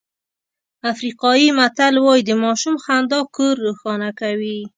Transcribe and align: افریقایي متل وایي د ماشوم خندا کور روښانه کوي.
افریقایي 0.91 1.49
متل 1.57 1.95
وایي 2.05 2.21
د 2.25 2.31
ماشوم 2.43 2.75
خندا 2.83 3.19
کور 3.35 3.55
روښانه 3.65 4.09
کوي. 4.19 4.59